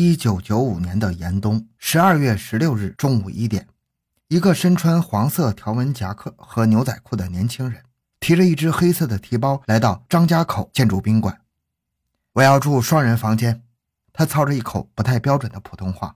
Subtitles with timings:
[0.00, 3.66] 一九九五年的严冬，十二月十六日中午一点，
[4.28, 7.82] 一个身穿黄色条纹夹克和牛仔裤的年轻人，
[8.20, 11.40] 提着一只黑色的提包来到张家口建筑宾馆。
[12.34, 13.64] 我要住双人房间。
[14.12, 16.14] 他操着一口不太标准的普通话。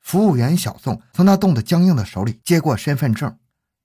[0.00, 3.38] 服务员小宋从他冻得僵硬的手里接过身份证，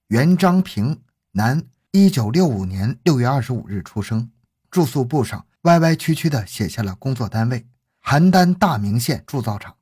[0.08, 1.00] 袁章平，
[1.34, 4.32] 男，一九六五年六月二十五日出生。
[4.72, 7.68] 住宿簿上歪歪曲曲地写下了工作单位。
[8.10, 9.76] 邯郸大名县铸造厂，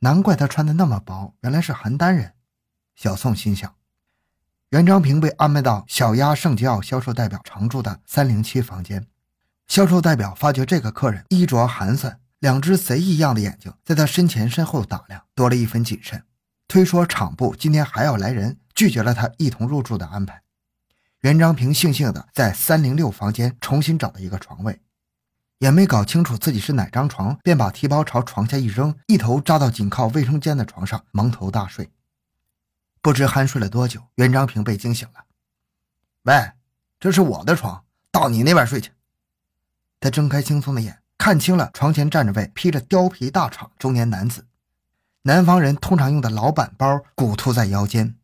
[0.00, 2.34] 难怪他穿的那么薄，原来是邯郸人。
[2.94, 3.74] 小宋心想，
[4.68, 9.06] 袁章平被安排到小鸭圣吉奥销售代表常住的三零七房间。
[9.66, 16.22] 销售代表发觉这个客人衣着寒酸，两只贼一样的眼睛在他身前身后打量，多了一分谨慎。
[16.66, 20.42] 推说厂部今天还要来人，拒绝了他一同入住的安排。
[21.22, 24.82] 袁章平悻悻地在三零六房间重新找到一个床位。
[25.58, 31.90] 也没搞清楚自己是哪张床，便把提包朝床下一扔，一头扎到紧靠卫生间的床上，蒙头大睡。
[33.00, 35.24] 不知酣睡了多久，袁章平被惊醒了。
[36.24, 36.52] 喂，
[37.00, 38.92] 这是我的床，到你那边睡去。
[39.98, 44.46] 他睁开惺忪的眼，看清了床前站着位披着貂皮大氅中年男子。
[45.22, 48.16] 南方人通常用的老板包鼓凸在腰间，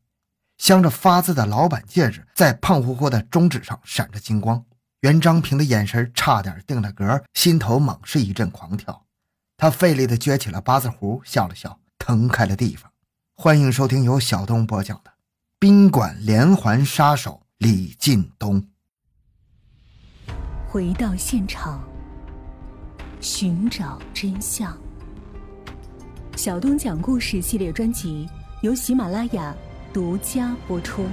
[0.56, 4.64] 镶着发字的老板戒指在胖乎乎的中指上闪着金光。
[5.04, 9.04] 袁章平的眼神差点定了格，心头猛是一阵狂跳。
[9.54, 12.90] 他费力地撅起了八字胡，笑了笑，腾开了地方。
[13.34, 15.10] 欢迎收听由小东播讲的
[15.58, 18.62] 《宾馆连环杀手李进东》。
[20.66, 21.86] 回到现场，
[23.20, 24.74] 寻找真相。
[26.34, 28.26] 小东讲故事系列专辑
[28.62, 29.54] 由喜马拉雅
[29.92, 31.04] 独家播出。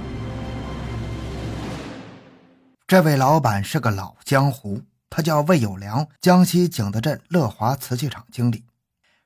[2.92, 8.66] 这位老板是个老江湖，他叫魏有良，江西景德镇乐华瓷器厂经理，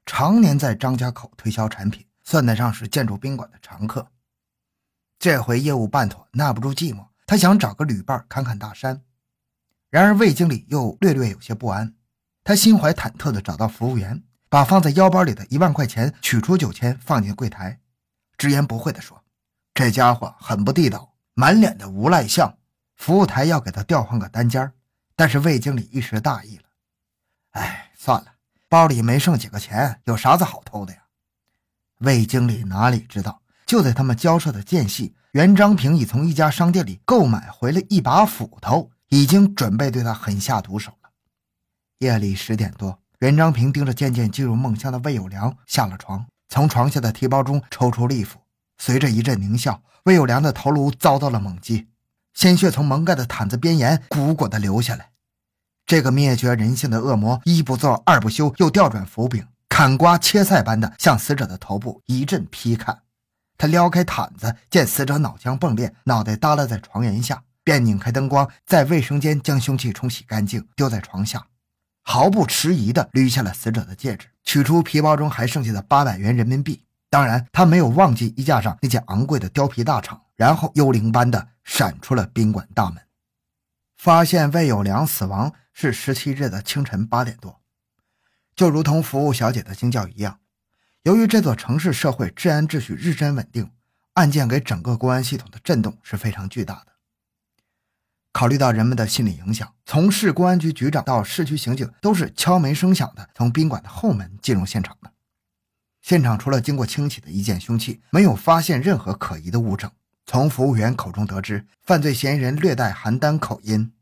[0.04, 4.06] 常年在张家口推销产品，算得上是建筑宾馆的常客。
[5.18, 9.02] 这回业务办妥，耐不住寂寞，他想找个旅伴侃侃大山。
[9.90, 11.92] 然而魏经理又略略有些不安，
[12.44, 17.80] 他心怀忐忑地找到服务员，把放在腰包里的一万块钱取出九千，放进柜台，
[18.38, 19.24] 直言不讳地说
[19.74, 22.56] ：“这家伙很不地道，满脸的无赖相。”
[22.96, 24.72] 服务台要给他调换个单间
[25.14, 26.64] 但是魏经理一时大意了。
[27.52, 28.34] 哎，算了，
[28.68, 31.02] 包里没剩几个钱，有啥子好偷的呀？
[32.00, 41.10] 魏经理哪里知道，就在他们交涉的间隙，袁章平已从一家商店里购买回了一把斧头，已经准备对他狠下毒手了。
[41.98, 48.40] 夜里十点多，袁章平盯着渐渐进入梦乡的魏有良下了床，从床下的提包中抽出利斧，
[48.76, 51.88] 随着一阵狞笑，魏有良的头颅遭到了猛击。
[52.36, 55.08] 鲜血从蒙盖的毯子边沿汩汩地流下来。
[55.86, 62.98] 这个灭绝人性的恶魔一不做二不休，又调转斧柄，砍瓜切菜般的向死者的头部一阵劈砍。
[63.56, 71.46] 他撩开毯子，见死者脑浆迸裂，脑袋耷拉在床沿下，便拧开灯光，在卫生间将凶器冲洗干净，丢在床下，
[72.02, 76.82] 毫不迟疑地捋下了死者的戒指，取出皮包中还剩下的八百元人民币。
[77.08, 81.48] 当然，他没有忘记衣架上那件昂贵的貂皮大氅，然后幽灵般的。
[81.66, 83.02] 闪出了宾馆大门，
[83.96, 87.60] 发现魏有良死亡是十七日的清晨八点多，
[88.54, 90.38] 就如同服务小姐的惊叫一样。
[91.02, 93.72] 由于这座城市社会治安秩序日臻稳定，
[94.12, 96.92] 案件给整个公安系统的震动是非常巨大的。
[98.32, 105.12] 考虑到人们的心理影响，从市公安局局长到市区刑警都是悄没声响的从宾馆的后门进入现场的。
[106.00, 109.90] 现场除了经过清洗的一件凶器，没有发现任何可疑的物证。
[110.26, 113.92] 从服务员口中得知，犯罪嫌疑人略带邯郸口音。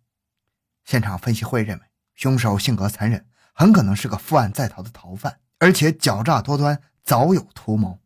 [0.82, 1.82] 现场分析会认为，
[2.14, 8.00] 凶手性格残忍，很可能是个负案在逃的逃犯，而且狡诈多端，早有图谋。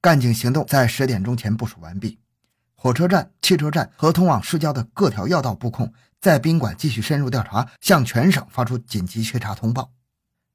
[0.00, 2.20] 干警行动在十点钟前部署完毕，
[2.76, 9.92] 火车站、汽车站和通往市郊的各条要道布控，在宾馆继续深入调查，向全省发出紧急协查通报。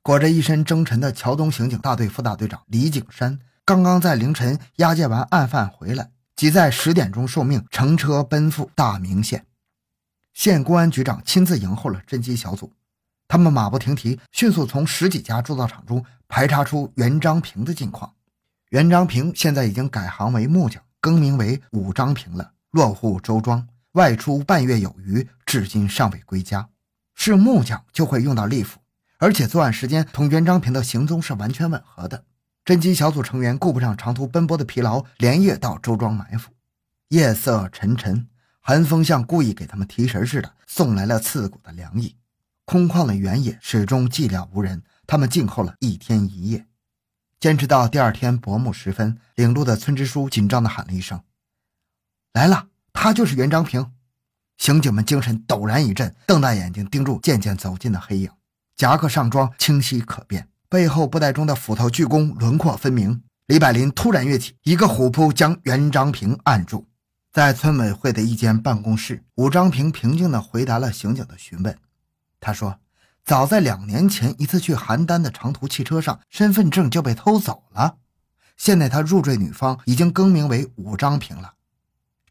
[0.01, 6.14] 裹着一身征尘的桥东刑警大队副大队长李景山，刚刚在凌晨押解完案犯回来。
[6.35, 9.45] 即在十点钟受命乘车奔赴大名县，
[10.33, 12.73] 县公安局长亲自迎候了侦缉小组，
[13.27, 18.13] 他们马不停蹄，迅速从十几家铸造厂中排查出袁章平的近况。
[18.71, 26.67] 袁章平现在已经改行为木匠，更名为武章平了，落户周庄，外出半月有余，至今尚未归家。
[27.13, 28.81] 是木匠就会用到利斧，
[29.19, 32.25] 而且作案时间同袁章平的行踪是完全吻合的。
[32.65, 36.51] 侦缉小组成员顾不上长途奔波的疲劳，连夜到周庄埋伏。
[37.09, 38.27] 夜色沉沉，
[38.59, 42.15] 寒风像故意给他们提神似的，送来了刺骨的凉意。
[42.65, 46.65] 空旷的原野始终寂寥无人，他们静候了一天一夜，
[47.39, 51.21] 坚持到第二天薄暮时分，领路的村支书紧张地喊了一声
[52.33, 53.91] ：“来了，他就是袁章平。”
[54.57, 58.31] 刑警们精神陡然一震，瞪大眼睛盯住渐渐走近的黑影。
[58.75, 63.23] 夹克上装清晰可辨，背后布袋中的斧头巨弓轮廓分明。
[63.47, 66.87] 李百林突然跃起，一个虎扑将袁章平按住。
[67.31, 71.77] 在村委会的一间办公室，武章平平静地回答了刑警的询问。
[72.39, 72.79] 他说
[73.23, 77.97] ：“早在两年前一次去邯郸的长途汽车上，身份证就被偷走了。
[78.55, 81.55] 现在他入赘女方已经更名为武章平了。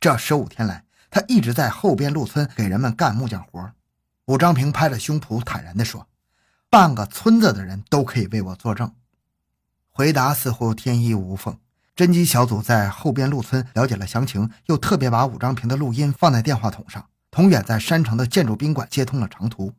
[0.00, 3.70] 这十五天来，他一直在后边路村给人们干木匠活。”
[4.26, 6.08] 武章平拍着胸脯坦然地说
[6.74, 8.92] ：“半个村子的人都可以为我作证。”
[9.92, 11.56] 回答似乎天衣无缝。
[11.94, 19.72] 侦缉小组在后边路村了解了详情，又特别把武章平的录音放在电话筒上，同远在山城的建筑宾馆接通了长途。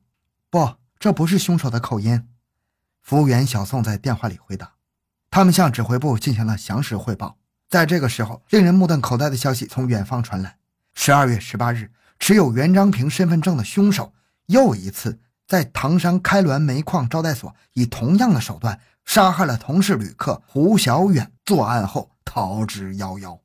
[0.50, 2.30] 不，这不是凶手的口音。
[3.02, 4.76] 服务员小宋在电话里回答。
[5.30, 7.36] 他们向指挥部进行了详实汇报。
[7.68, 10.56] 在这个时候，令人目瞪口呆的消息从远方传来：
[10.94, 14.14] 十二月十八日，持有袁章平身份证的凶手
[14.46, 18.80] 又一次在唐山开滦煤矿招待所以同样的手段。
[19.06, 23.40] 杀害了同事旅客胡小远，作案后逃之夭夭。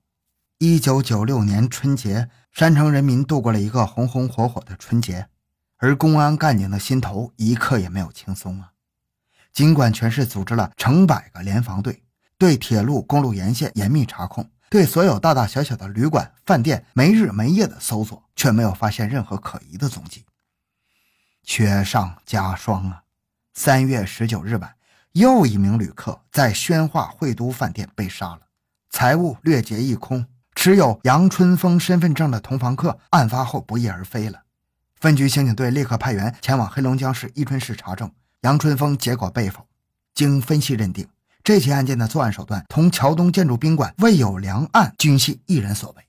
[0.57, 5.29] 一九九六年春节，山城人民度过了一个红红火火的春节，
[5.77, 8.73] 而公安干警的心头一刻也没有轻松啊。
[9.53, 12.03] 尽管全市组织了成百个联防队，
[12.39, 20.25] 对铁路、公路沿线严密查控，对所有大大小小的旅馆、饭店没日没夜的搜索，却没有发现任何可疑的踪迹。
[21.45, 23.03] 雪上加霜啊！
[23.55, 24.75] 三月十九日晚。
[25.13, 28.43] 又一名旅客在宣化汇都饭店被杀了，
[28.91, 30.25] 财物掠劫一空。
[30.55, 34.43] 持有杨春风身份证的同房客案发后不翼而飞了。
[34.95, 39.67] 分局刑警队立刻派员前往黑龙江市伊春市查证，杨春风结果被否。
[40.15, 41.09] 经分析认定，
[41.43, 46.07] 这起案件的作案手段同桥东建筑宾馆魏有良案均系一人所为，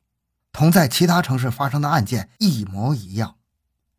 [0.51, 3.35] 同在其他城市发生的案件一模一样。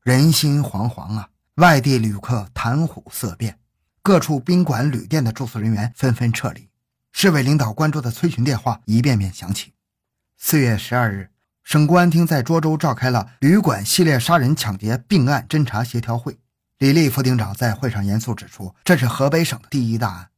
[0.05, 1.29] 人心惶惶啊！
[1.55, 3.61] 外地旅客谈虎色变。
[4.03, 6.69] 各处宾馆、旅店的住宿人员纷纷撤离，
[7.13, 9.75] 市委领导关注的催询电话一遍遍响起。
[10.37, 11.31] 四月十二日，
[11.63, 16.37] 省公安厅在涿州召开了旅馆系列杀人抢劫并案侦查协调会。
[16.79, 20.31] 李立副厅长在会上严肃指出，这是河北省第一大案。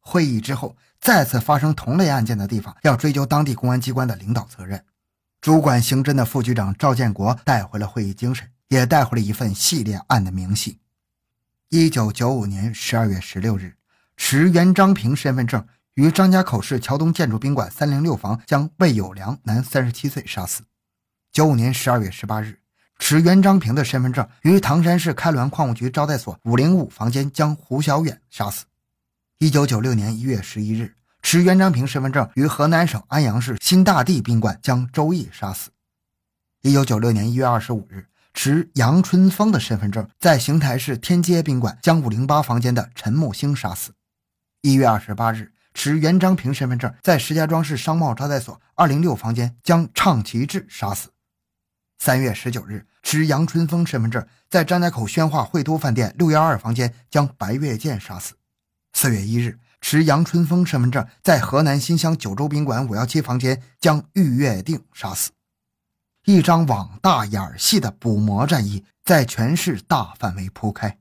[0.00, 4.82] 会议之后，再次发生同类案件的地方，要追究当地公安机关的领导责任。
[5.42, 10.78] 主管刑侦的副局长赵建国带回了会议精神，也带回了一份系列案的明细。
[11.68, 13.76] 一九九五年十二月十六日，
[14.16, 20.62] 持袁章平身份证于张家口市桥东建筑宾馆三零六房将魏有良男三十七岁杀死。
[21.32, 22.60] 九五年十二月十八日，
[22.98, 28.64] 持袁章平的身份证于唐山市开滦矿务局招待所五零五房间将胡小远杀死。
[29.38, 35.70] 一九九六年一月十一日，持袁章平身份证于河南省安阳市新大地宾馆将周毅杀死。
[36.62, 38.06] 一九九六年一月二十五日。
[38.36, 43.94] 持杨春风的身份证，在邢台市天街宾馆将五零八房间的陈木星杀死。
[44.60, 51.08] 一月二十八日，持袁章平身份证，在石家庄市商贸招待所二零六房间将畅其志杀死。
[51.98, 58.34] 三月十九日，持杨春风身份证，在张家口宣化汇都饭店六幺二房间将白月剑杀死。
[58.92, 65.30] 四月一日，持杨春风身份证，在河南新乡九州宾馆五幺七房间将玉月定杀死。
[66.28, 70.98] 一张网大眼细的捕魔战役在全市大范围铺开，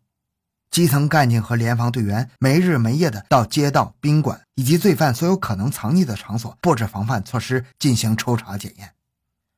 [0.69, 8.91] 基层干警和联防队员没日没夜的到街道、宾馆以及罪犯所有可能藏匿的场所布置防范措施，进行抽查检验。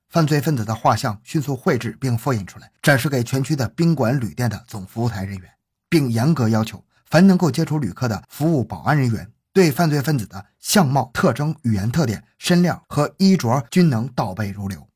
[0.09, 5.51] 犯罪分子的画像迅速绘制并复印出来，展示给全区的宾馆、旅店的总服务台人员，
[5.89, 14.87] 并严格要求凡能够接触旅客的服务保安人员，对犯罪分子的相貌特征、语言特点、身量和衣着均能倒背如流。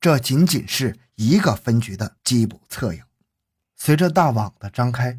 [0.00, 3.02] 这仅仅是一个分局的缉捕侧影。
[3.76, 5.18] 随着大网的张开，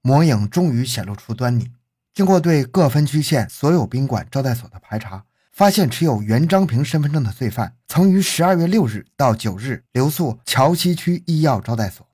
[0.00, 1.70] 魔影终于显露出端倪。
[2.14, 12.06] 经过对各分区县所有宾馆、招待所的排查，发现持有袁章平身份证的罪犯曾于十二月六日到九日留宿桥西区医药招待所。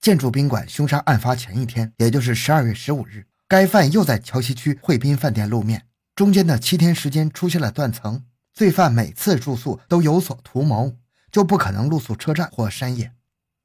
[0.00, 5.86] 建筑宾馆凶杀案发前一天，也就是十二月十五日，该犯又在桥西区汇宾饭店露面。
[6.14, 10.96] 中间的七天时间出现了断层，罪犯每次住宿都有所图谋。
[11.34, 13.12] 就不可能露宿车站或山野，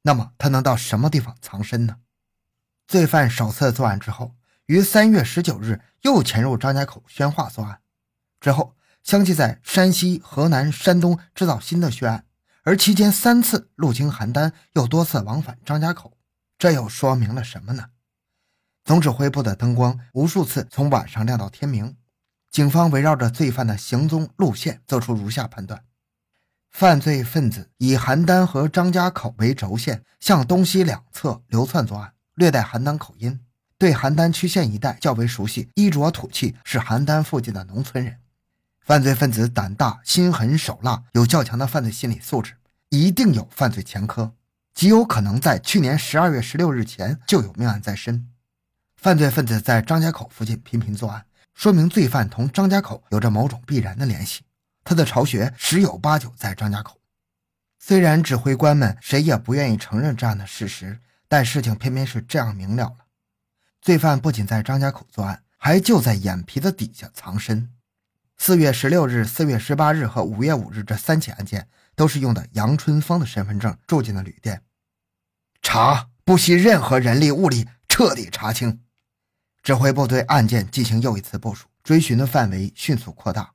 [0.02, 1.98] 那么他能到什么地方藏身呢？
[2.88, 4.36] 罪犯首次作案之后，
[4.66, 7.82] 于三月十九日又潜入张家口宣化作案，
[8.40, 12.26] 之后相继在山西、河南、山东制造新的血案，
[12.64, 16.18] 而期间三次入京邯郸，又多次往返张家口，
[16.58, 17.90] 这又说明了什么呢？
[18.84, 21.96] 总指挥部的灯光无数次从晚上亮到天明。
[22.50, 25.84] 警方围绕着罪犯的行踪路线，做出如下判断：
[26.72, 33.40] 犯罪分子以邯郸和张家口为轴线，向东西两侧流窜作案，略带邯郸口音，
[33.78, 38.18] 对邯郸区县一带较为熟悉，衣着土气，是邯郸附近的农村人。
[38.80, 42.54] 犯罪分子胆大、心狠手辣，有较强的犯罪心理素质，
[42.90, 44.34] 一定有犯罪前科，
[44.74, 48.28] 极有可能在去年十二月十六日前就有命案在身。
[48.96, 51.26] 犯罪分子在张家口附近频频作案。
[51.54, 54.44] 说明罪犯同张家口有着某种必然的联系，
[54.83, 57.00] 他的巢穴十有八九在张家口。
[57.79, 63.05] 虽然指挥官们谁也不愿意承认这样的事实，但事情偏偏是这样明了了。
[63.81, 67.71] 罪犯不仅在张家口作案，还就在眼皮子底下藏身。
[68.38, 74.63] 四月十六日、四月十八日和五月五日这三起案件，都是用的杨春风的身份证住进了旅店。
[75.62, 78.81] 查，不惜任何人力物力，彻底查清。
[79.62, 83.53] 指挥部对案件进行又一次部署，追寻的范围迅速扩大，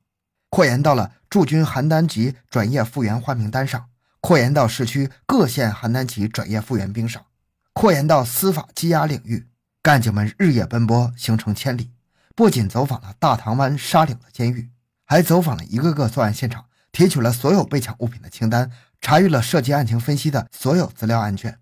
[0.55, 3.89] 扩延到了驻军邯郸籍转业复员花名单上，
[4.21, 7.25] 扩延到市区各县邯郸籍转业复员兵上，
[7.73, 9.49] 扩延到司法羁押领域。
[9.83, 11.91] 干警们日夜奔波，行程千里，
[12.37, 14.69] 不仅走访了大塘湾沙岭的监狱，
[15.03, 18.71] 还走访了一个个作案现场，提取了所有被抢物品的清单，
[19.01, 21.59] 查阅了涉及案情分析的所有资料案卷。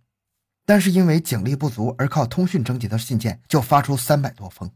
[0.68, 4.70] 但是因为警力不足，而靠通讯征集的信件就发出三百多封。